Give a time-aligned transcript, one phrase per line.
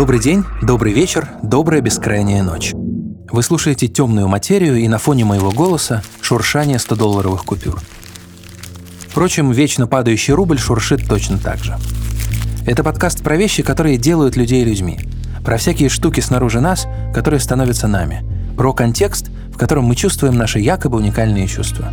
[0.00, 2.72] Добрый день, добрый вечер, добрая бескрайняя ночь.
[3.30, 7.82] Вы слушаете темную материю и на фоне моего голоса шуршание 100-долларовых купюр.
[9.10, 11.76] Впрочем, вечно падающий рубль шуршит точно так же.
[12.66, 14.98] Это подкаст про вещи, которые делают людей людьми.
[15.44, 18.24] Про всякие штуки снаружи нас, которые становятся нами.
[18.56, 21.92] Про контекст, в котором мы чувствуем наши якобы уникальные чувства.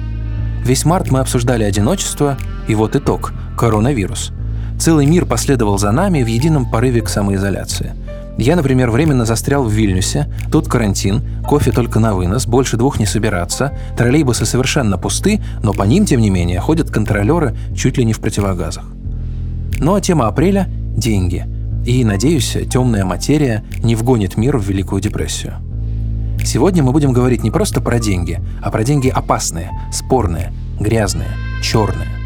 [0.64, 2.38] Весь март мы обсуждали одиночество,
[2.70, 4.32] и вот итог– коронавирус.
[4.80, 7.94] Целый мир последовал за нами в едином порыве к самоизоляции.
[8.38, 13.08] Я, например, временно застрял в Вильнюсе, тут карантин, кофе только на вынос, больше двух не
[13.08, 18.14] собираться, троллейбусы совершенно пусты, но по ним, тем не менее, ходят контролеры чуть ли не
[18.14, 18.86] в противогазах.
[19.80, 21.46] Ну а тема апреля– деньги.
[21.86, 25.56] И, надеюсь, темная материя не вгонит мир в Великую депрессию.
[26.44, 31.30] Сегодня мы будем говорить не просто про деньги, а про деньги опасные, спорные, грязные,
[31.64, 32.17] черные.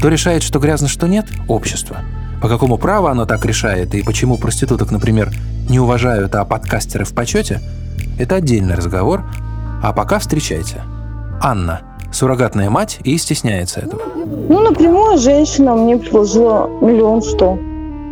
[0.00, 1.26] Кто решает, что грязно, что нет?
[1.46, 1.98] Общество.
[2.40, 5.30] По какому праву оно так решает и почему проституток, например,
[5.68, 7.60] не уважают, а подкастеры в почете–
[8.18, 9.26] это отдельный разговор.
[9.82, 10.80] А пока встречайте.
[11.42, 11.82] Анна,
[12.14, 14.00] суррогатная мать и стесняется этого.
[14.48, 17.58] Ну, напрямую женщина мне предложила миллион сто.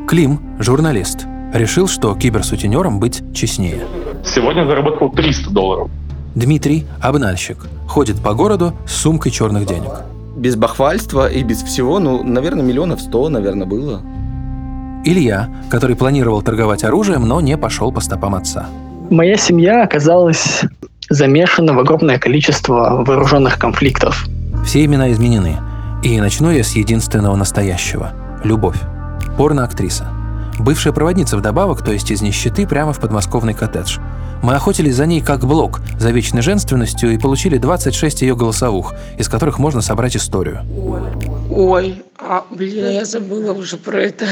[0.07, 1.25] Клим, журналист,
[1.55, 3.81] решил, что киберсутенером быть честнее.
[4.27, 5.91] Сегодня заработал 300 долларов.
[6.35, 10.05] Дмитрий, обнальщик, ходит по городу с сумкой черных денег
[10.39, 14.01] без бахвальства и без всего, ну, наверное, миллионов сто, наверное, было.
[15.05, 18.67] Илья, который планировал торговать оружием, но не пошел по стопам отца.
[19.11, 20.63] Моя семья оказалась
[21.09, 24.27] замешана в огромное количество вооруженных конфликтов.
[24.65, 25.57] Все имена изменены.
[26.03, 28.13] И начну я с единственного настоящего–
[28.45, 28.79] Любовь.
[29.37, 30.07] Порно-актриса.
[30.61, 33.99] Бывшая проводница вдобавок, то есть из нищеты, прямо в подмосковный коттедж–
[34.43, 39.29] мы охотились за ней как блок, за вечной женственностью и получили 26 ее голосовух, из
[39.29, 40.65] которых можно собрать историю.
[41.51, 44.27] Ой, а, блин, я забыла уже про это.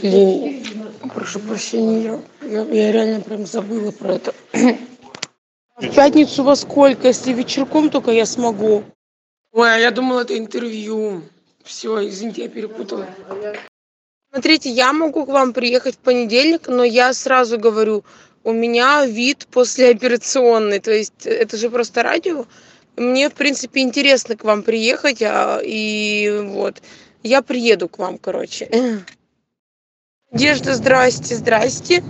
[0.00, 0.64] Блин,
[1.14, 4.34] прошу прощения, я, я реально прям забыла про это.
[4.52, 7.08] В пятницу во сколько?
[7.08, 8.84] Если вечерком только я смогу.
[9.52, 11.22] Ой, а я думала, это интервью.
[11.64, 13.06] Все, извините, я перепутала.
[14.30, 18.04] Смотрите, я могу к вам приехать в понедельник, но я сразу говорю,
[18.44, 22.46] у меня вид послеоперационный, то есть это же просто радио.
[22.96, 26.82] Мне, в принципе, интересно к вам приехать, а, и вот,
[27.22, 28.68] я приеду к вам, короче.
[30.32, 32.04] Надежда, здрасте, здрасте.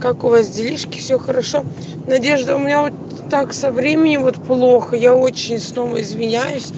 [0.00, 1.64] Как у вас делишки, все хорошо?
[2.06, 6.68] Надежда, у меня вот так со временем вот плохо, я очень снова извиняюсь.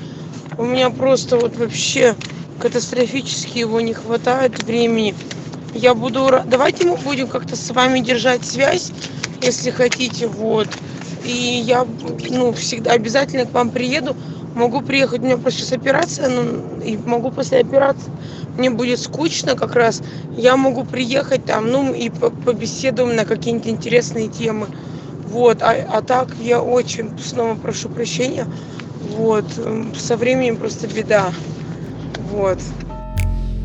[0.59, 2.17] У меня просто вот вообще
[2.59, 5.15] катастрофически его не хватает времени
[5.75, 8.93] я буду давайте мы будем как-то с вами держать связь
[9.43, 10.69] если хотите вот.
[11.25, 11.87] И я
[12.31, 14.17] ну всегда обязательно к вам приеду.
[14.55, 18.11] Могу приехать у меня просто сейчас операция ну и могу после операции
[18.57, 20.03] мне будет скучно как раз.
[20.37, 24.67] Я могу приехать там ну и побеседуем на какие-нибудь интересные темы.
[25.29, 28.47] Вот а, а так я очень снова прошу прощения.
[29.17, 29.47] Вот
[29.97, 31.33] со временем просто беда.
[32.31, 32.59] Вот.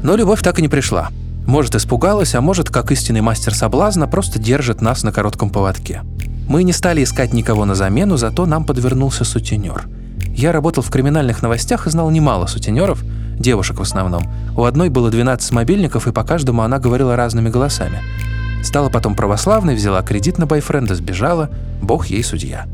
[0.03, 1.09] Но любовь так и не пришла
[1.47, 6.01] может, испугалась, а может, как истинный мастер соблазна, просто держит нас на коротком поводке.
[6.49, 9.87] Мы не стали искать никого на замену, зато нам подвернулся сутенер.
[10.35, 13.01] Я работал в криминальных новостях и знал немало сутенеров,
[13.39, 14.23] девушек в основном.
[14.57, 17.99] У одной было 12 мобильников, и по каждому она говорила разными голосами.
[18.61, 21.49] Стала потом православной, взяла кредит на бойфренда, сбежала,
[21.81, 22.65] бог ей судья.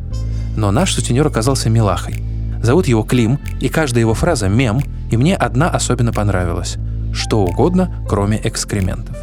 [0.57, 2.23] Но наш сутенер оказался милахой.
[2.63, 6.77] Зовут его Клим, и каждая его фраза– мем, и мне одна особенно понравилась–
[7.13, 9.15] что угодно, кроме экскрементов.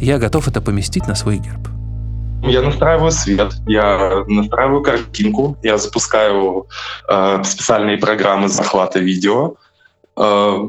[0.00, 1.68] Я готов это поместить на свой герб.
[2.42, 6.66] Я настраиваю свет, я настраиваю картинку, я запускаю
[7.08, 9.54] э, специальные программы захвата видео,
[10.16, 10.68] э,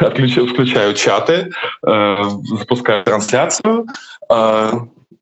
[0.00, 1.50] отключаю, включаю чаты,
[1.86, 2.16] э,
[2.58, 3.86] запускаю трансляцию,
[4.30, 4.70] э,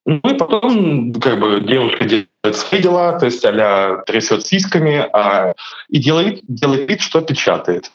[0.06, 5.54] ну и потом как бы девушка делает свои дела, то есть а трясет сиськами а,
[5.88, 7.91] и делает, делает вид, что печатает.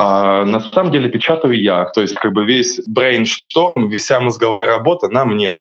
[0.00, 1.86] А на самом деле печатаю я.
[1.86, 5.58] То есть как бы весь брейншторм, вся мозговая работа на мне.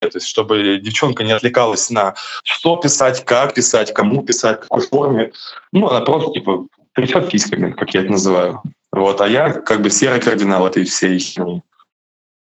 [0.00, 4.80] То есть чтобы девчонка не отвлекалась на что писать, как писать, кому писать, в какой
[4.88, 5.32] форме.
[5.72, 8.62] Ну, она просто типа трясет кистями, как я это называю.
[8.90, 11.62] Вот, а я как бы серый кардинал этой всей херни.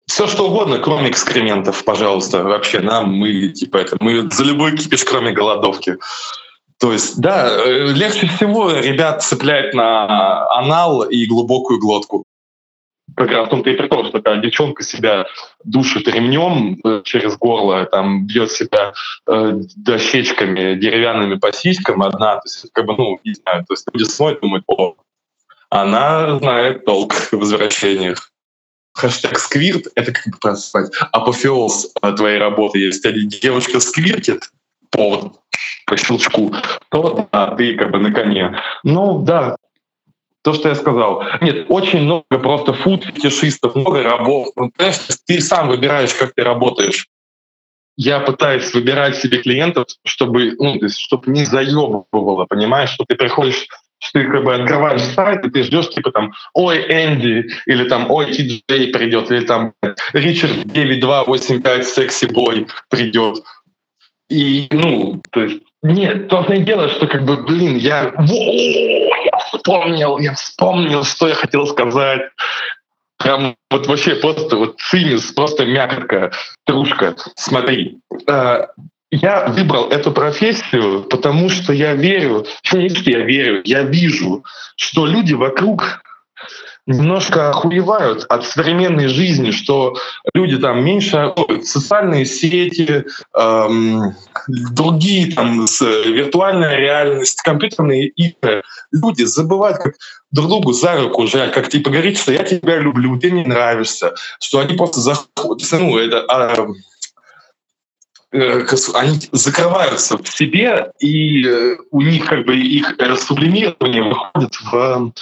[0.07, 2.43] Все что угодно, кроме экскрементов, пожалуйста.
[2.43, 5.99] Вообще, нам мы типа это мы за любой кипиш, кроме голодовки.
[6.79, 12.25] То есть, да, э, легче всего ребят цеплять на анал и глубокую глотку.
[13.17, 15.27] Как раз в том-то и при том, что когда девчонка себя
[15.65, 18.95] душит ремнем э, через горло, там бьет себя
[19.29, 23.87] э, дощечками деревянными по сиськам одна, то есть как бы, ну, не знаю, то есть
[23.93, 24.95] люди смотрят, думают, о,
[25.69, 28.31] она знает толк в возвращениях.
[28.95, 30.59] хэштег сквирт— это как бы так
[31.13, 32.79] апофеоз э, твоей работы.
[32.79, 34.51] Если девушка сквиртит
[34.93, 35.33] по,
[35.87, 36.55] по щелчку,
[36.91, 38.57] то да, ты как бы на коне.
[38.85, 39.57] Ну да,
[40.43, 41.25] то, что я сказал.
[41.41, 44.53] Нет, очень много просто фуд-фетишистов, много работ.
[44.57, 44.71] Ну,
[45.27, 47.09] ты сам выбираешь, как ты работаешь.
[47.97, 53.17] Я пытаюсь выбирать себе клиентов, чтобы, ну, то есть, чтобы не заебывало, понимаешь, что ты
[53.17, 53.67] приходишь
[54.03, 58.11] что ты как бы открываешь сайт, и ты ждешь, типа там, ой, Энди, или там,
[58.11, 59.75] ой, Ти придет, или там
[60.13, 63.45] Ричард 9285 секси бой придет.
[64.33, 70.33] И, ну, то есть, нет, то дело, что как бы, блин, я, я вспомнил, я
[70.33, 72.23] вспомнил, что я хотел сказать.
[73.19, 76.33] Прям вот вообще просто вот цимис, просто мякотка,
[76.65, 77.15] трушка.
[77.37, 78.67] Смотри, э,
[79.11, 84.45] я выбрал эту профессию, потому что я верю, что я верю, я вижу,
[84.77, 86.02] что люди вокруг
[86.87, 89.97] немножко охуевают от современной жизни, что
[90.35, 91.33] люди там меньше
[91.63, 94.15] социальные сети, эм,
[94.49, 98.63] другие там с, виртуальная реальность, компьютерные игры.
[98.91, 99.95] Люди забывают, как
[100.33, 104.15] друг другу за руку жать, как типа говорить, что я тебя люблю, ты мне нравишься,
[104.41, 106.67] что они просто заходят, ну это а,
[108.33, 115.13] они закрываются в себе, и э, у них как бы их сублимирование выходит в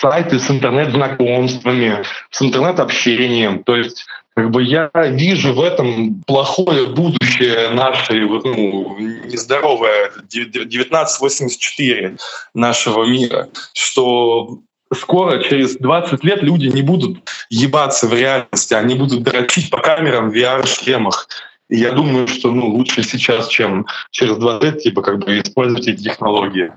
[0.00, 3.64] сайты с интернет-знакомствами, с интернет-общением.
[3.64, 12.16] То есть как бы я вижу в этом плохое будущее нашей ну, нездоровое 1984
[12.54, 14.60] нашего мира, что
[14.94, 17.18] скоро, через 20 лет, люди не будут
[17.50, 21.28] ебаться в реальности, они будут дрочить по камерам в VR-шлемах
[21.72, 26.02] я думаю, что ну, лучше сейчас, чем через 20 лет, типа, как бы использовать эти
[26.02, 26.72] технологии.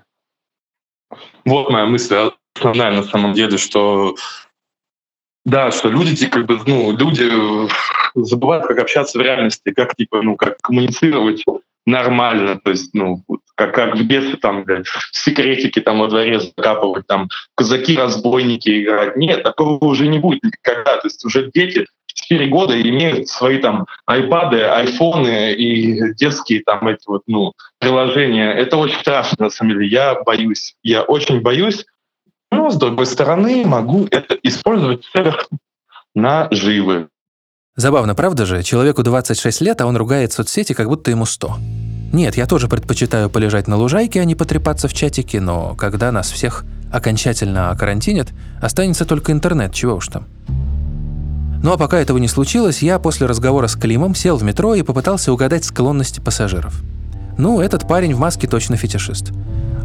[1.43, 4.15] Вот моя мысль основная на самом деле, что
[5.45, 7.29] да, что люди, как бы, ну, люди
[8.15, 11.43] забывают, как общаться в реальности, как, типа, ну, как коммуницировать
[11.85, 13.23] нормально, то есть, ну,
[13.53, 19.15] как, как в детстве, там, блядь, секретики там во дворе закапывать, там, казаки-разбойники играть.
[19.17, 20.97] Нет, такого уже не будет никогда.
[20.97, 27.03] То есть уже дети 4 года имеют свои там айпады, айфоны и детские там эти
[27.05, 28.51] вот, ну, приложения.
[28.51, 29.87] Это очень страшно, на самом деле.
[29.87, 30.75] Я боюсь.
[30.81, 31.85] Я очень боюсь.
[32.51, 35.47] Но, с другой стороны, могу это использовать в целях
[36.13, 37.07] наживы.
[37.75, 38.63] Забавно, правда же?
[38.63, 41.57] Человеку 26 лет, а он ругает соцсети, как будто ему 100.
[42.13, 46.31] Нет, я тоже предпочитаю полежать на лужайке, а не потрепаться в чатике, но когда нас
[46.31, 48.29] всех окончательно карантинят,
[48.61, 50.25] останется только интернет, чего уж там.
[51.61, 54.83] Ну а пока этого не случилось, я после разговора с Климом сел в метро и
[54.83, 56.81] попытался угадать склонности пассажиров.
[57.37, 59.33] Ну, этот парень в маске точно фетишист.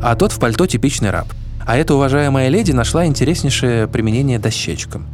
[0.01, 1.27] А тот в пальто типичный раб.
[1.71, 5.07] А эта уважаемая леди нашла интереснейшее применение дощечкам.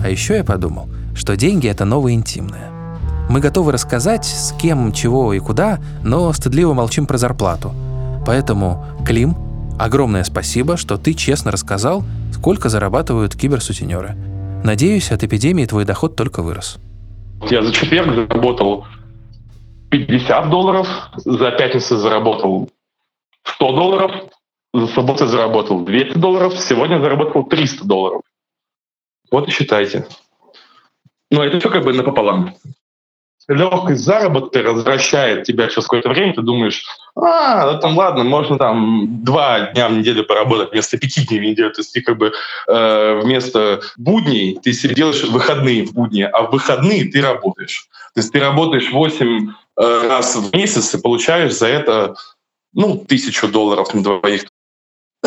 [0.00, 2.70] А еще я подумал, что деньги— это новое интимное.
[3.28, 7.74] Мы готовы рассказать, с кем, чего и куда, но стыдливо молчим про зарплату.
[8.24, 9.36] Поэтому, Клим,
[9.80, 14.14] огромное спасибо, что ты честно рассказал, сколько зарабатывают киберсутенеры—
[14.66, 16.78] Надеюсь, от эпидемии твой доход только вырос.
[17.48, 18.84] Я за четверг заработал
[19.90, 22.68] 50 долларов, за пятницу заработал
[23.44, 24.10] 100 долларов,
[24.80, 28.22] за субботу заработал 200 долларов, сегодня заработал 300 долларов.
[29.30, 30.06] Вот и считайте.
[31.30, 32.54] Но это все как бы напополам
[33.48, 39.24] легкость заработка возвращает тебя через какое-то время, ты думаешь, а, ну там ладно, можно там
[39.24, 41.72] два дня в неделю поработать вместо пяти дней в неделю.
[41.72, 42.32] То есть ты как бы
[42.66, 47.88] э, вместо будней ты себе делаешь выходные в будни, а в выходные ты работаешь.
[48.14, 52.16] То есть ты работаешь 8 э, раз в месяц и получаешь за это
[52.72, 54.46] ну, тысячу долларов на двоих.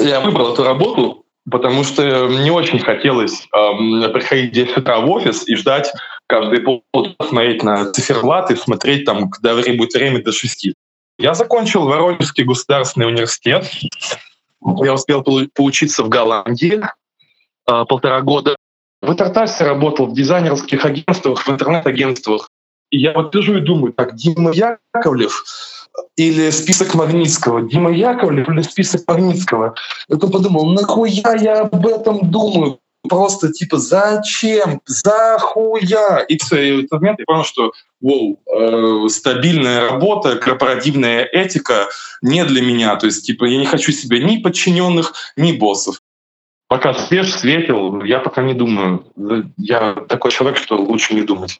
[0.01, 5.47] Я выбрал эту работу, потому что не очень хотелось э, приходить 10 утра в офис
[5.47, 5.91] и ждать
[6.27, 10.75] каждые полчаса смотреть на циферблат и смотреть там, когда время будет время до шести.
[11.17, 13.69] Я закончил Воронежский государственный университет.
[14.61, 18.55] Я успел поучиться в Голландии э, полтора года.
[19.01, 22.49] В Интертасе работал в дизайнерских агентствах, в интернет-агентствах.
[22.89, 25.43] И я вот лежу и думаю, так, Дима Яковлев
[26.15, 27.61] или список Магнитского.
[27.61, 29.75] Дима Яковлев или список Магнитского.
[30.07, 32.79] Я подумал, нахуя я об этом думаю?
[33.07, 36.19] просто типа зачем, захуя?
[36.27, 41.87] И все, и в этот момент я понял, что воу, э, стабильная работа, корпоративная этика
[42.21, 42.95] не для меня.
[42.95, 46.01] То есть типа я не хочу себе ни подчиненных, ни боссов.
[46.67, 49.05] Пока свеж, светил, я пока не думаю.
[49.57, 51.59] Я такой человек, что лучше не думать.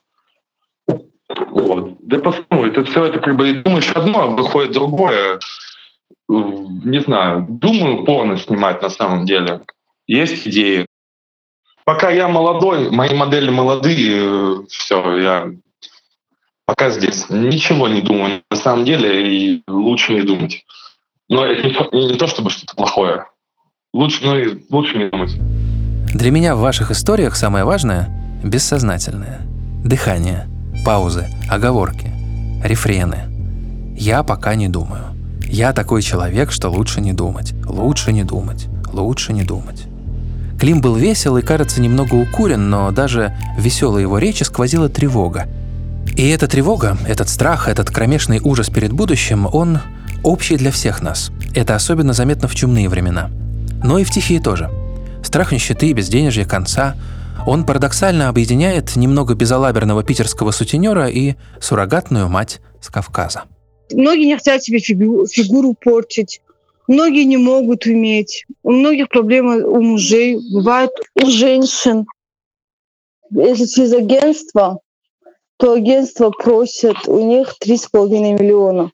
[1.50, 1.96] Вот.
[2.00, 5.38] Да посмотрим, это все это как бы думаешь одно, а выходит другое.
[6.28, 9.62] Не знаю, думаю порно снимать на самом деле.
[10.06, 10.86] Есть идеи,
[11.84, 15.50] пока я молодой, мои модели молодые, все, я
[16.64, 17.28] пока здесь.
[17.30, 20.64] Ничего не думаю на самом деле, и лучше не думать.
[21.28, 23.26] Но это не то, не то чтобы что-то плохое.
[23.92, 25.32] Лучше, ну и лучше не думать.
[26.14, 29.40] Для меня в ваших историях самое важное– бессознательное.
[29.84, 30.46] Дыхание,
[30.84, 32.12] паузы, оговорки,
[32.64, 33.24] рефрены.
[33.96, 35.04] Я пока не думаю.
[35.44, 39.86] Я такой человек, что лучше не думать, лучше не думать, лучше не думать.
[40.58, 45.48] Клим был весел и, кажется, немного укурен, но даже в веселой его речи сквозила тревога.
[46.16, 49.80] И эта тревога, этот страх, этот кромешный ужас перед будущим, он
[50.22, 51.30] общий для всех нас.
[51.54, 53.30] Это особенно заметно в чумные времена.
[53.82, 54.70] Но и в тихие тоже.
[55.22, 56.94] Страх нищеты, безденежья, конца.
[57.46, 63.44] Он парадоксально объединяет немного безалаберного питерского сутенера и суррогатную мать с Кавказа.
[63.92, 66.42] Многие не хотят себе фигу- фигуру портить.
[66.86, 68.44] Многие не могут иметь.
[68.62, 72.06] У многих проблемы у мужей, бывает у женщин.
[73.30, 74.80] Если через агентство,
[75.56, 78.92] то агентство просит у них 3,5 миллиона.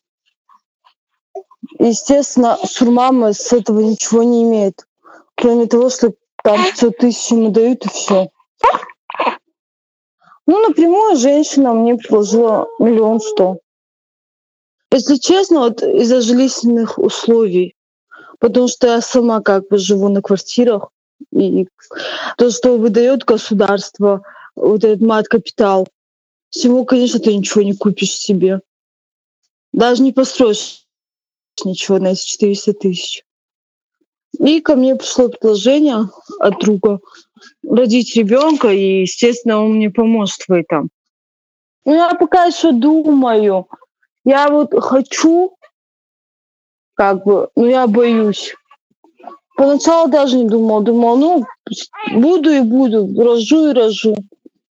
[1.78, 4.86] Естественно, сурмамы с этого ничего не имеет.
[5.34, 8.28] Кроме того, что там 500 тысяч ему дают и все.
[10.46, 13.58] Ну, напрямую женщина мне предложила миллион сто.
[14.92, 17.74] Если честно, вот из-за жилищных условий,
[18.38, 20.90] потому что я сама как бы живу на квартирах,
[21.32, 21.66] и
[22.36, 24.22] то, что выдает государство,
[24.54, 25.88] вот этот мат-капитал,
[26.50, 28.60] всего, конечно, ты ничего не купишь себе.
[29.72, 30.86] Даже не построишь
[31.64, 33.24] ничего на эти 400 тысяч.
[34.38, 36.08] И ко мне пришло предложение
[36.38, 37.00] от друга
[37.62, 40.90] родить ребенка, и, естественно, он мне поможет в этом.
[41.84, 43.68] Ну, я пока еще думаю.
[44.24, 45.56] Я вот хочу,
[46.94, 48.54] как бы, но я боюсь.
[49.56, 50.82] Поначалу даже не думала.
[50.82, 51.46] Думала, ну,
[52.12, 54.16] буду и буду, рожу и рожу.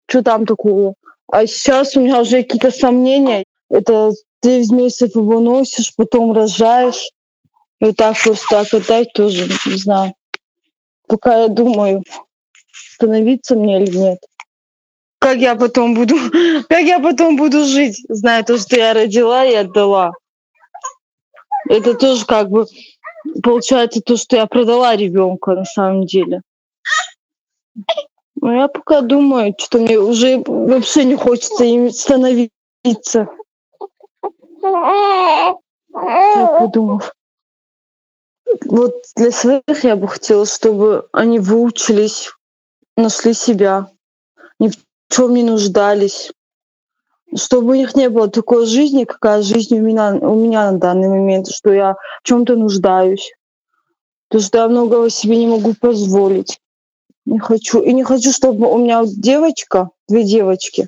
[0.08, 0.96] Что там такого?
[1.28, 3.46] А сейчас у меня уже какие-то сомнения.
[3.70, 7.12] Это 9 месяцев его носишь, потом рожаешь.
[7.80, 10.14] И вот так просто так отдать тоже, не знаю.
[11.08, 12.04] Пока я думаю,
[13.04, 14.20] становиться мне или нет.
[15.20, 16.16] Как я потом буду,
[16.70, 20.14] как я потом буду жить, зная то, что я родила и отдала.
[21.70, 22.66] Это тоже как бы
[23.42, 26.42] получается то, что я продала ребенка на самом деле.
[28.36, 33.30] Но я пока думаю, что мне уже вообще не хочется им становиться.
[35.94, 37.14] Так подумав.
[38.66, 42.34] Вот для своих я бы хотела, чтобы они выучились,
[42.98, 43.90] нашли себя,
[44.60, 44.76] ни в
[45.10, 46.32] чем не нуждались,
[47.36, 51.10] чтобы у них не было такой жизни, какая жизнь у меня, у меня на данный
[51.10, 53.34] момент, что я в чем-то нуждаюсь,
[54.30, 56.60] то что я многого себе не могу позволить.
[57.26, 57.82] Не хочу.
[57.82, 60.88] И не хочу, чтобы у меня девочка, две девочки,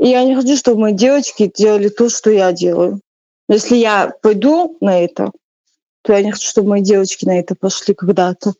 [0.00, 3.00] и я не хочу, чтобы мои девочки делали то, что я делаю.
[3.48, 5.30] Если я пойду на это,
[6.02, 8.54] то я не хочу, чтобы мои девочки на это пошли когда-то.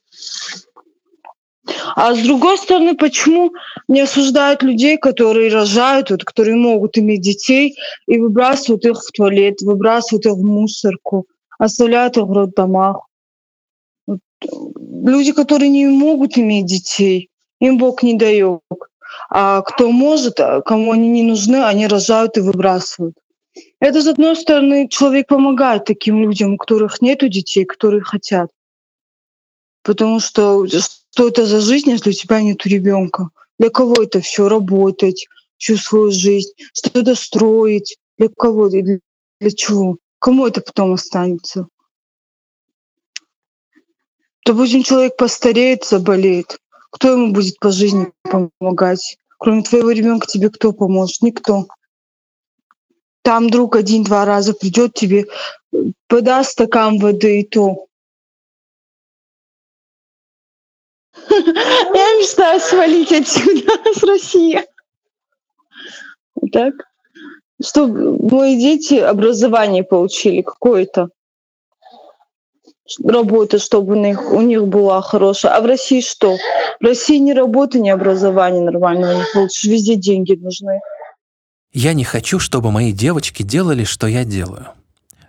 [1.95, 3.53] А с другой стороны, почему
[3.89, 7.77] не осуждают людей, которые рожают, вот, которые могут иметь детей,
[8.07, 11.27] и выбрасывают их в туалет, выбрасывают их в мусорку,
[11.59, 13.07] оставляют их в роддомах?
[14.07, 14.21] Вот.
[14.43, 17.29] Люди, которые не могут иметь детей,
[17.61, 18.61] им Бог не дает.
[19.29, 23.17] А кто может, а кому они не нужны, они рожают и выбрасывают.
[23.81, 28.51] Это, с одной стороны, человек помогает таким людям, у которых нет детей, которые хотят.
[29.83, 33.31] Потому что что это за жизнь, если у тебя нет ребенка?
[33.59, 37.97] Для кого это все работать, всю свою жизнь, что-то строить?
[38.19, 38.69] Для кого?
[38.69, 38.99] Для,
[39.41, 39.99] для чего?
[40.19, 41.67] Кому это потом останется?
[44.47, 46.59] Допустим, человек постареет, заболеет.
[46.91, 49.19] Кто ему будет по жизни помогать?
[49.39, 51.23] Кроме твоего ребенка тебе кто поможет?
[51.23, 51.69] Никто.
[53.23, 55.27] Там друг один-два раза придет тебе,
[56.09, 57.87] подаст стакан воды и то.
[61.95, 64.63] Я мечтаю свалить отсюда, с России.
[66.53, 66.75] Так?
[67.63, 71.11] Чтобы мои дети образование получили какое-то.
[73.05, 75.55] Работа, чтобы у них, у них была хорошая.
[75.55, 76.37] А в России что?
[76.81, 79.65] В России ни работы, ни образования нормального не получишь.
[79.65, 80.81] Везде деньги нужны.
[81.73, 84.73] Я не хочу, чтобы мои девочки делали, что я делаю.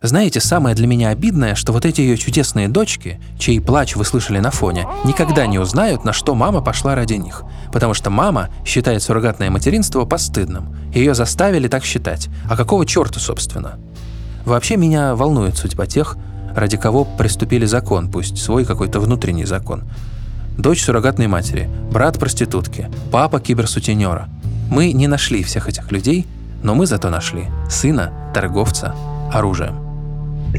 [0.03, 4.39] Знаете, самое для меня обидное, что вот эти ее чудесные дочки, чей плач вы слышали
[4.39, 7.43] на фоне, никогда не узнают, на что мама пошла ради них.
[7.71, 10.75] Потому что мама считает суррогатное материнство постыдным.
[10.91, 12.29] Ее заставили так считать.
[12.49, 13.77] А какого черта, собственно?
[14.43, 16.17] Вообще меня волнует судьба тех,
[16.55, 19.83] ради кого приступили закон, пусть свой какой-то внутренний закон.
[20.57, 24.29] дочь суррогатной матери, брат проститутки, папа киберсутенера.
[24.71, 26.25] Мы не нашли всех этих людей,
[26.63, 28.95] но мы зато нашли сына торговца
[29.31, 29.80] оружием.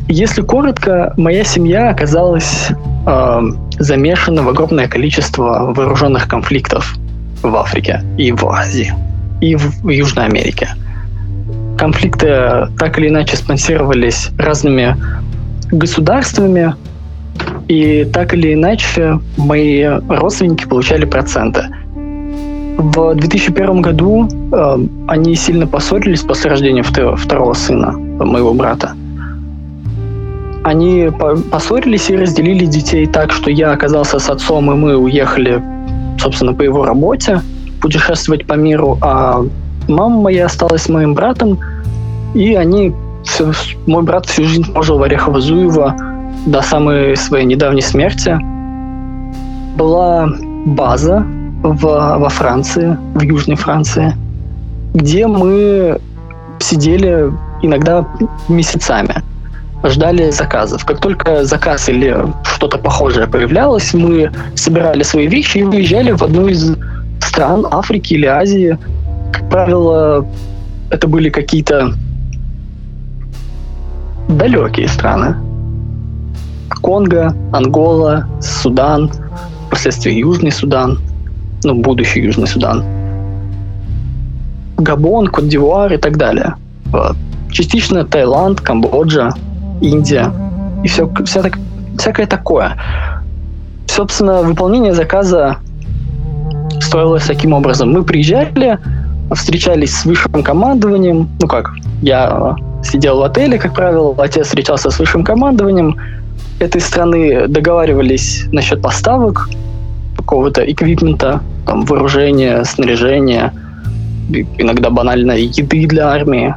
[0.08, 2.68] Если коротко, моя семья оказалась
[3.06, 3.40] э,
[3.78, 6.96] замешана в огромное количество вооруженных конфликтов
[7.42, 8.92] в Африке и в Азии,
[9.40, 10.68] и в Южной Америке.
[11.76, 14.96] Конфликты так или иначе спонсировались разными
[15.70, 16.74] государствами,
[17.68, 21.64] и так или иначе мои родственники получали проценты.
[22.78, 28.94] В 2001 году э, они сильно поссорились после рождения второго сына, моего брата.
[30.64, 31.10] Они
[31.50, 35.62] поссорились и разделили детей так, что я оказался с отцом, и мы уехали,
[36.18, 37.40] собственно, по его работе
[37.80, 39.44] путешествовать по миру, а
[39.88, 41.58] мама моя осталась с моим братом,
[42.32, 42.94] и они,
[43.86, 45.94] мой брат всю жизнь прожил в Орехово-Зуево
[46.46, 48.38] до самой своей недавней смерти.
[49.76, 50.28] Была
[50.64, 51.26] база
[51.62, 54.14] в, во Франции, в Южной Франции,
[54.94, 55.98] где мы
[56.60, 58.06] сидели иногда
[58.48, 59.22] месяцами,
[59.84, 60.84] ждали заказов.
[60.84, 66.48] Как только заказ или что-то похожее появлялось, мы собирали свои вещи и выезжали в одну
[66.48, 66.76] из
[67.20, 68.78] стран Африки или Азии.
[69.32, 70.26] Как правило,
[70.90, 71.94] это были какие-то
[74.28, 75.36] далекие страны.
[76.80, 79.10] Конго, Ангола, Судан,
[79.66, 80.98] впоследствии Южный Судан,
[81.64, 82.84] ну, будущий Южный Судан,
[84.78, 86.54] Габон, Кот-Дивуар и так далее.
[87.50, 89.32] Частично Таиланд, Камбоджа,
[89.82, 90.32] Индия
[90.82, 91.58] и все, вся так,
[91.98, 92.76] всякое такое.
[93.86, 95.56] Собственно, выполнение заказа
[96.80, 97.92] строилось таким образом.
[97.92, 98.78] Мы приезжали,
[99.34, 101.28] встречались с высшим командованием.
[101.40, 101.70] Ну как,
[102.00, 105.98] я сидел в отеле, как правило, отец встречался с высшим командованием
[106.58, 109.48] этой страны, договаривались насчет поставок
[110.16, 113.52] какого-то эквипмента, там, вооружения, снаряжения,
[114.58, 116.54] иногда банально еды для армии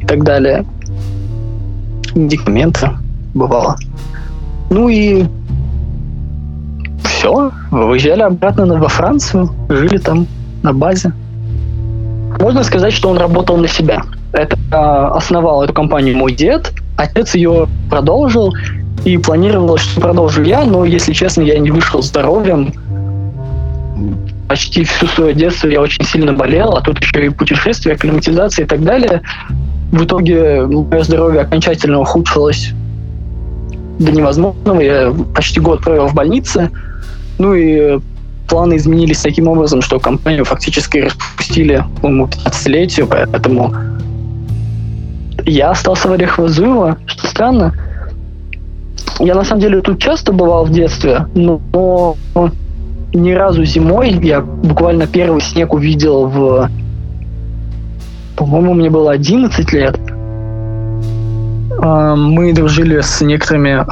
[0.00, 0.64] и так далее.
[2.16, 2.90] Медикаменты
[3.34, 3.76] бывало.
[4.70, 5.26] Ну и
[7.04, 10.26] все, выезжали обратно во Францию, жили там
[10.62, 11.12] на базе.
[12.40, 14.02] Можно сказать, что он работал на себя.
[14.32, 18.52] Это а, основал эту компанию мой дед, отец ее продолжил,
[19.06, 22.72] и планировал, что продолжу я, но, если честно, я не вышел здоровьем.
[24.48, 28.68] Почти всю свое детство я очень сильно болел, а тут еще и путешествия, акклиматизация и
[28.68, 29.22] так далее.
[29.92, 32.72] В итоге мое здоровье окончательно ухудшилось
[33.98, 34.80] до невозможного.
[34.80, 36.70] Я почти год провел в больнице.
[37.38, 37.98] Ну и
[38.48, 43.74] планы изменились таким образом, что компанию фактически распустили к моему 15-летию, поэтому
[45.44, 47.74] я остался в Орехово-Зуево, что странно.
[49.18, 52.16] Я на самом деле тут часто бывал в детстве, но
[53.14, 56.70] ни разу зимой я буквально первый снег увидел в...
[58.36, 59.98] По-моему, мне было 11 лет.
[61.78, 63.84] А, мы дружили с некоторыми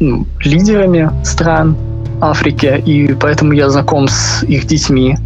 [0.00, 1.76] ну, лидерами стран
[2.20, 5.16] Африки, и поэтому я знаком с их детьми.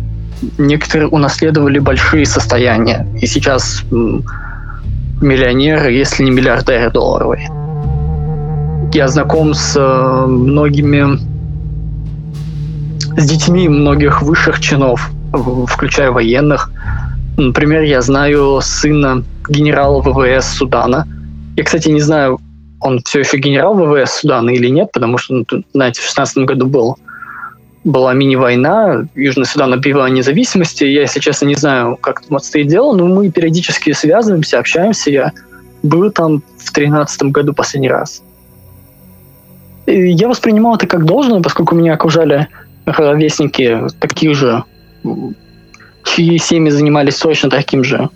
[0.58, 3.84] Некоторые унаследовали большие состояния, и сейчас
[5.20, 7.50] миллионеры, если не миллиардеры долларовые.
[8.92, 11.18] Я знаком с э, многими,
[13.16, 15.10] с детьми многих высших чинов,
[15.68, 16.70] включая военных.
[17.40, 21.06] Например, я знаю сына генерала ВВС Судана.
[21.56, 22.38] Я, кстати, не знаю,
[22.80, 26.66] он все еще генерал ВВС Судана или нет, потому что, ну, знаете, в 16 году
[26.66, 26.96] был
[27.84, 30.84] была мини-война, Южный Судан объявил о независимости.
[30.84, 35.10] Я, если честно, не знаю, как там обстоит дело, но мы периодически связываемся, общаемся.
[35.10, 35.32] Я
[35.82, 38.22] был там в 2013 году последний раз.
[39.86, 42.48] И я воспринимал это как должное, поскольку меня окружали
[42.84, 44.62] ровесники таких же,
[46.04, 48.08] чьи семьи занимались точно таким же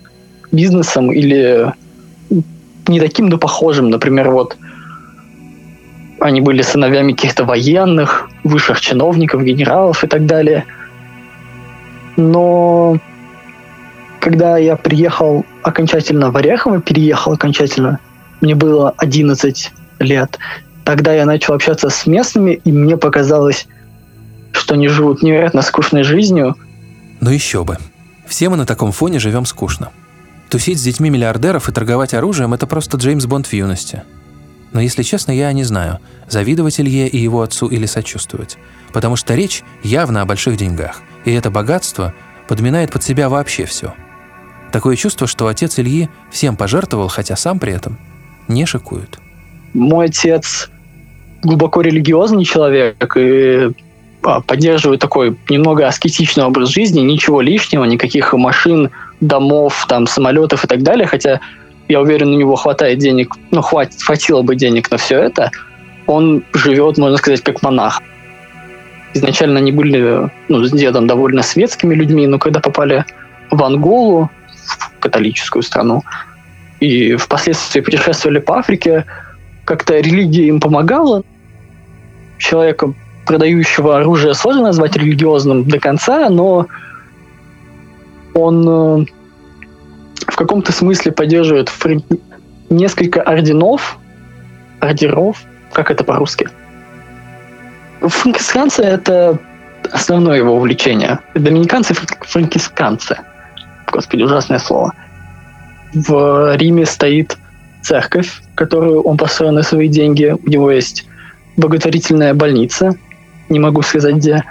[0.53, 1.73] бизнесом или
[2.89, 3.91] не таким, но похожим.
[3.91, 4.57] Например, вот
[6.21, 10.65] они были сыновьями каких-то военных, высших чиновников, генералов и так далее.
[12.17, 12.99] Но
[14.21, 17.99] когда я приехал окончательно в Орехово, переехал окончательно,
[18.41, 20.39] мне было 11 лет,
[20.85, 23.67] тогда я начал общаться с местными, и мне показалось,
[24.53, 26.57] что они живут невероятно скучной жизнью.
[27.25, 27.79] Ну еще бы.
[28.27, 29.91] Все мы на таком фоне живем скучно.
[30.51, 34.03] Тусить с детьми миллиардеров и торговать оружием– это просто Джеймс Бонд в юности–
[34.75, 38.59] но, если честно, я не знаю, завидовать Илье и его отцу или сочувствовать.
[38.93, 42.13] Потому что речь явно о больших деньгах, и это богатство
[42.49, 43.95] подминает под себя вообще все.
[44.73, 47.99] Такое чувство, что отец Ильи всем пожертвовал, хотя сам при этом
[48.49, 49.21] не шикует.
[49.75, 50.69] Мой отец
[51.45, 53.71] глубоко религиозный человек, и
[54.47, 60.83] поддерживаю такой немного аскетичный образ жизни, ничего лишнего, никаких машин, домов, там, самолетов и так
[60.83, 61.41] далее, хотя
[61.89, 65.51] я уверен, у него хватает денег, ну, хватит, хватило бы денег на все это,
[66.07, 68.01] он живет, можно сказать, как монах.
[69.13, 73.05] Изначально они были ну, с дедом довольно светскими людьми, но когда попали
[73.51, 74.31] в Анголу,
[74.67, 76.03] в католическую страну,
[76.81, 79.05] и впоследствии путешествовали по Африке,
[79.65, 81.23] как-то религия им помогала.
[82.39, 82.93] Человека,
[83.27, 86.67] продающего оружие, сложно назвать религиозным до конца, но
[88.35, 89.07] он э,
[90.27, 92.03] в каком-то смысле поддерживает френ...
[92.71, 93.99] несколько орденов,
[94.81, 96.49] ордеров, как это по-русски?
[98.01, 99.39] Франкисканцы— это
[99.93, 101.21] основное его увлечение.
[101.35, 103.17] Доминиканцы— франкисканцы.
[103.91, 104.93] Господи, ужасное слово.
[105.95, 107.39] В Риме стоит
[107.83, 110.35] церковь, которую он построил на свои деньги.
[110.45, 111.07] У него есть
[111.57, 112.97] благотворительная больница,
[113.49, 114.45] не могу сказать где,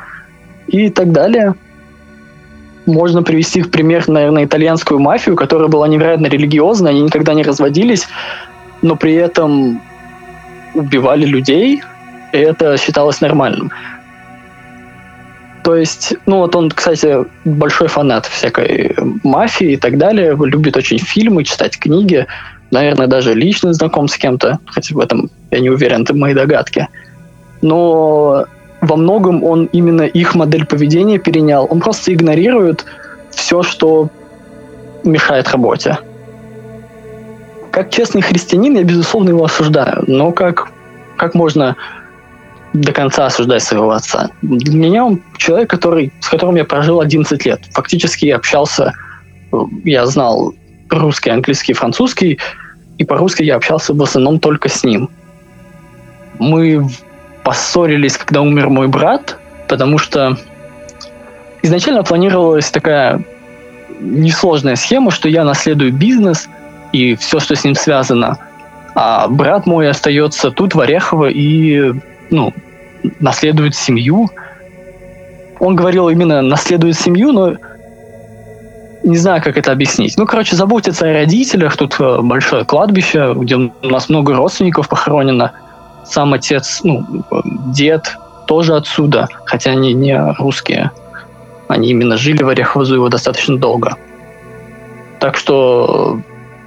[0.68, 1.56] и так далее.
[2.86, 8.08] Можно привести в пример, наверное, итальянскую мафию, которая была невероятно религиозна, они никогда не разводились,
[8.82, 9.82] но при этом
[10.74, 11.82] убивали людей,
[12.34, 13.72] и это считалось нормальным.
[15.64, 21.00] То есть, ну вот он, кстати, большой фанат всякой мафии и так далее, любит очень
[21.00, 22.28] фильмы, читать книги,
[22.70, 26.90] наверное, даже лично знаком с кем-то, хотя в этом я не уверен, это мои догадки.
[27.62, 28.46] Но
[28.84, 31.68] во многом он именно их модель поведения перенял.
[31.70, 32.86] Он просто игнорирует
[33.32, 34.10] все, что
[35.06, 35.98] мешает работе.
[37.72, 40.70] Как честный христианин я, безусловно, его осуждаю, но как,
[41.18, 41.78] как можно
[42.74, 44.30] до конца осуждать своего отца?
[44.42, 47.62] Для меня он человек, который, с которым я прожил 11 лет.
[47.72, 48.92] Фактически я общался,
[49.86, 50.54] я знал
[50.90, 52.38] русский, английский, французский,
[52.98, 55.10] и по-русски я общался в основном только с ним.
[56.38, 56.86] Мы
[57.44, 60.38] поссорились, когда умер мой брат, потому что
[61.62, 63.22] изначально планировалась такая
[64.00, 66.48] несложная схема, что я наследую бизнес–
[66.94, 68.38] и все, что с ним связано.
[68.96, 71.92] А брат мой остается тут, в Орехово, и
[72.30, 72.54] ну,
[73.20, 74.30] наследует семью.
[75.60, 77.56] Он говорил именно наследует семью, но
[79.04, 80.18] не знаю, как это объяснить.
[80.18, 81.76] Ну, короче, заботиться о родителях.
[81.76, 85.52] Тут э, большое кладбище, где у нас много родственников похоронено.
[86.06, 87.06] Сам отец, ну,
[87.68, 90.92] дед тоже отсюда, хотя они не русские.
[91.68, 93.96] Они именно жили в Орехово-Зуево достаточно долго.
[95.20, 96.20] Так что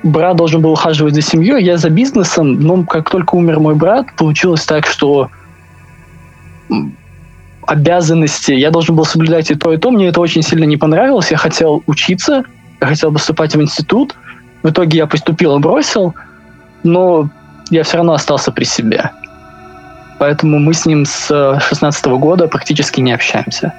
[0.02, 4.06] брат должен был ухаживать за семьей, я за бизнесом, но как только умер мой брат,
[4.16, 5.30] получилось так, что
[7.66, 9.90] обязанности, я должен был соблюдать и то, и то.
[9.90, 11.30] Мне это очень сильно не понравилось.
[11.30, 12.44] Я хотел учиться,
[12.80, 14.14] я хотел поступать в институт.
[14.62, 16.14] В итоге я поступил и бросил,
[16.82, 17.28] но
[17.70, 19.10] я все равно остался при себе.
[20.18, 23.72] Поэтому мы с ним с 16 года практически не общаемся.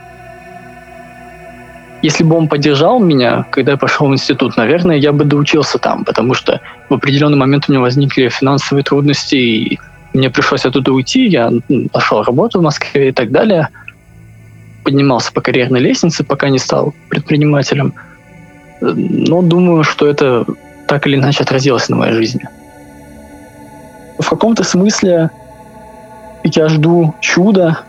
[2.03, 6.05] Если бы он поддержал меня, когда я пошел в институт, наверное, я бы доучился там,
[6.05, 9.79] потому что в определенный момент у меня возникли финансовые трудности, и
[10.13, 11.51] мне пришлось оттуда уйти, я
[11.93, 13.69] нашел работу в Москве и так далее,
[14.83, 17.93] поднимался по карьерной лестнице, пока не стал предпринимателем.
[18.79, 20.45] Но думаю, что это
[20.87, 22.47] так или иначе отразилось на моей жизни.
[24.19, 25.31] В каком-то смысле
[26.55, 27.79] я жду чуда,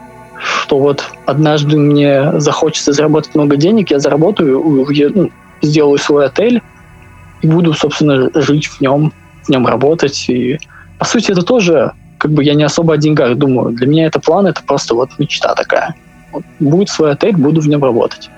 [0.40, 4.62] что вот однажды мне захочется заработать много денег, я заработаю,
[5.14, 5.30] ну,
[5.62, 6.62] сделаю свой отель
[7.42, 9.12] и буду, собственно, жить в нем,
[9.44, 10.28] в нем работать.
[10.28, 10.58] И,
[10.98, 13.72] по сути, это тоже, как бы я не особо о деньгах думаю.
[13.72, 15.94] Для меня это план, это просто вот мечта такая.
[16.32, 18.30] Вот, будет свой отель, буду в нем работать.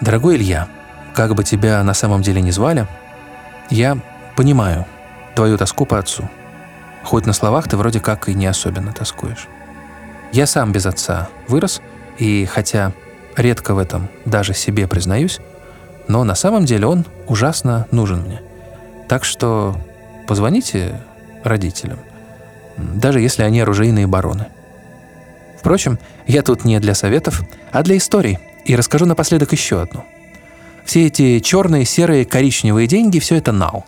[0.00, 0.68] Дорогой Илья,
[1.14, 2.86] как бы тебя на самом деле не звали,
[3.68, 3.98] я
[4.36, 4.86] понимаю
[5.34, 6.28] твою тоску по отцу.
[7.04, 9.48] Хоть на словах ты вроде как и не особенно тоскуешь.
[10.32, 11.80] Я сам без отца вырос,
[12.18, 12.92] и хотя
[13.36, 15.40] редко в этом даже себе признаюсь,
[16.08, 18.42] но на самом деле он ужасно нужен мне.
[19.08, 19.76] Так что
[20.26, 21.00] позвоните
[21.42, 21.98] родителям,
[22.76, 24.46] даже если они оружейные бароны.
[25.58, 30.04] Впрочем, я тут не для советов, а для историй, и расскажу напоследок еще одну.
[30.84, 33.84] Все эти черные, серые, коричневые деньги– все это нал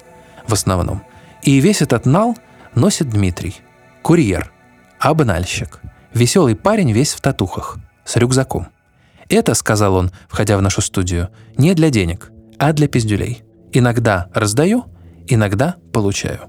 [0.47, 1.03] в основном.
[1.43, 2.37] И весь этот нал
[2.75, 3.57] носит Дмитрий,
[4.03, 4.53] курьер,
[4.99, 5.81] абональщик–
[6.15, 8.69] Веселый парень весь в татухах, с рюкзаком.
[9.31, 13.43] Это, сказал он, входя в нашу студию, не для денег, а для пиздюлей.
[13.73, 14.85] Иногда раздаю,
[15.27, 16.41] иногда получаю.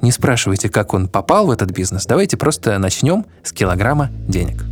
[0.00, 2.06] Не спрашивайте, как он попал в этот бизнес.
[2.06, 4.64] Давайте просто начнем с килограмма денег.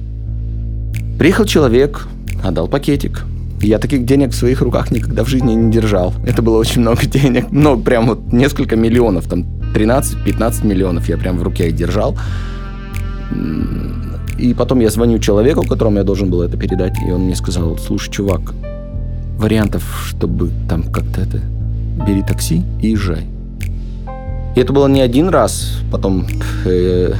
[1.18, 2.06] Приехал человек,
[2.44, 3.24] отдал пакетик.
[3.60, 6.12] Я таких денег в своих руках никогда в жизни не держал.
[6.26, 7.46] Это было очень много денег.
[7.50, 12.16] Ну, прям вот несколько миллионов, там 13-15 миллионов я прям в руке их держал.
[14.38, 17.78] И потом я звоню человеку, которому я должен был это передать, и он мне сказал,
[17.78, 18.52] слушай, чувак,
[19.38, 21.40] вариантов, чтобы там как-то это...
[22.06, 23.24] Бери такси и езжай.
[24.56, 25.78] И это было не один раз.
[25.92, 26.26] Потом
[26.64, 27.14] э,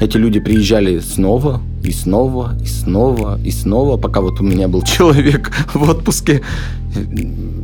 [0.00, 4.82] эти люди приезжали снова, и снова, и снова, и снова, пока вот у меня был
[4.82, 6.42] человек в отпуске.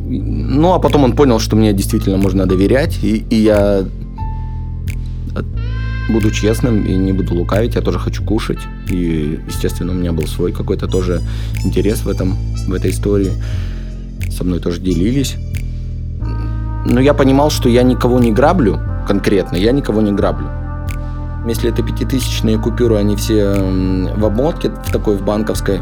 [0.09, 3.85] Ну, а потом он понял, что мне действительно можно доверять, и, и я
[6.09, 8.59] буду честным и не буду лукавить, я тоже хочу кушать.
[8.89, 11.21] И, естественно, у меня был свой какой-то тоже
[11.65, 12.35] интерес в этом,
[12.67, 13.31] в этой истории.
[14.29, 15.35] Со мной тоже делились.
[16.85, 20.66] Но я понимал, что я никого не граблю конкретно, я никого не граблю.
[21.47, 25.79] Если это пятитысячные купюры, они все в обмотке, в такой, в банковской,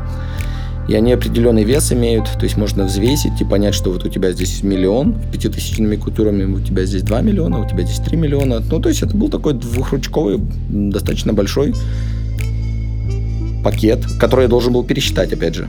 [0.87, 4.31] и они определенный вес имеют, то есть можно взвесить и понять, что вот у тебя
[4.31, 8.61] здесь миллион, пятитысячными купюрами у тебя здесь 2 миллиона, у тебя здесь 3 миллиона.
[8.69, 11.73] Ну, то есть это был такой двухручковый, достаточно большой
[13.63, 15.67] пакет, который я должен был пересчитать, опять же.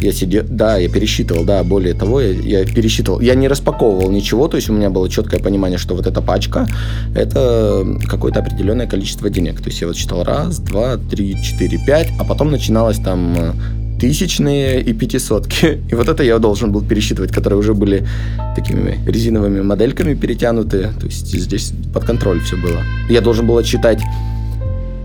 [0.00, 3.20] Я сидел, да, я пересчитывал, да, более того, я, я пересчитывал.
[3.20, 6.68] Я не распаковывал ничего, то есть у меня было четкое понимание, что вот эта пачка–
[7.14, 9.60] это какое-то определенное количество денег.
[9.60, 13.54] То есть я вот считал раз, два, три, четыре, пять, а потом начиналось там
[13.98, 15.80] тысячные и пятисотки.
[15.90, 18.06] И вот это я должен был пересчитывать, которые уже были
[18.54, 20.90] такими резиновыми модельками перетянуты.
[21.00, 22.82] То есть здесь под контроль все было.
[23.08, 24.02] Я должен был отсчитать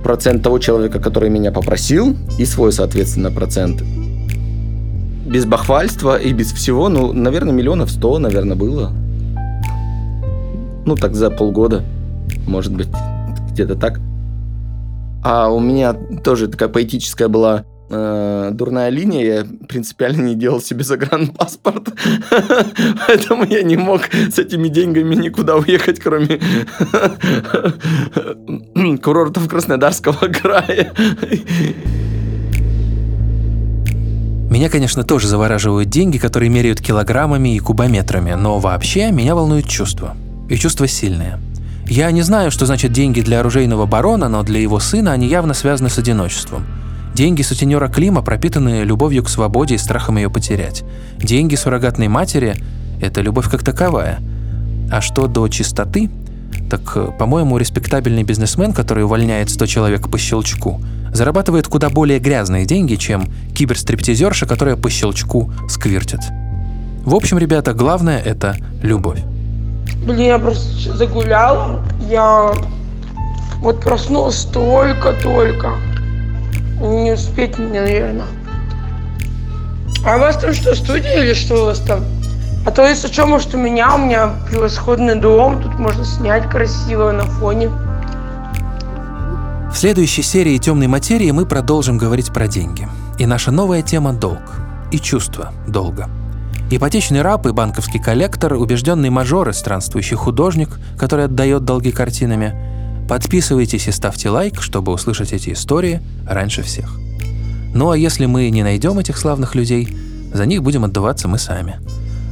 [0.03, 3.83] процент того человека, который меня попросил, и свой, соответственно, процент
[5.31, 8.91] без бахвальства и без всего, ну, наверное, миллионов сто, наверное, было.
[10.85, 11.83] Ну, так за полгода,
[12.47, 12.89] может быть,
[13.51, 13.99] где-то так.
[15.23, 20.83] А у меня тоже такая поэтическая была э, дурная линия, я принципиально не делал себе
[20.83, 21.93] загранпаспорт,
[23.07, 26.39] поэтому я не мог с этими деньгами никуда уехать, кроме
[28.97, 30.91] курортов Краснодарского края.
[34.51, 40.17] Меня, конечно, тоже завораживают деньги, которые меряют килограммами и кубометрами, но вообще меня волнует чувство.
[40.49, 41.39] И чувство сильное.
[41.87, 45.53] Я не знаю, что значит деньги для оружейного барона, но для его сына они явно
[45.53, 46.65] связаны с одиночеством.
[47.15, 50.83] Деньги сутенера Клима пропитаны любовью к свободе и страхом ее потерять.
[51.17, 52.55] Деньги суррогатной матери–
[53.01, 54.19] это любовь как таковая.
[54.91, 56.09] А что до чистоты,
[56.69, 60.81] так, по-моему, респектабельный бизнесмен, который увольняет 100 человек по щелчку–
[61.13, 66.19] зарабатывает куда более грязные деньги, чем киберстриптизерша, которая по щелчку сквиртит.
[67.03, 69.19] В общем, ребята, главное– это любовь.
[70.05, 71.81] Блин, я просто загулял.
[72.09, 72.53] Я
[73.59, 75.73] вот проснулась только-только.
[76.79, 78.25] Не успеть наверное.
[80.03, 82.03] А у вас там что, студия или что у вас там?
[82.65, 87.11] А то если что, может у меня, у меня превосходный дом, тут можно снять красиво
[87.11, 87.69] на фоне.
[89.71, 92.89] В следующей серии «Темной материи» мы продолжим говорить про деньги.
[93.17, 94.41] И наша новая тема– долг.
[94.91, 96.09] И чувство долга.
[96.69, 102.53] Ипотечный раб и банковский коллектор, убежденный мажор и странствующий художник, который отдает долги картинами.
[103.07, 106.99] Подписывайтесь и ставьте лайк, чтобы услышать эти истории раньше всех.
[107.73, 109.87] Ну а если мы не найдем этих славных людей,
[110.33, 111.79] за них будем отдуваться мы сами.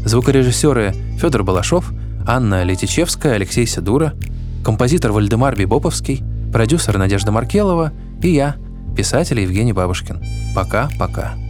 [0.03, 1.89] Звукорежиссеры Федор Балашов,
[2.27, 4.13] Анна Летичевская, Алексей Седура,
[4.61, 8.55] композитор Вальдемар Бибоповский– продюсер Надежда Маркелова и я,
[8.95, 10.21] писатель Евгений Бабушкин.
[10.55, 11.48] Пока-пока.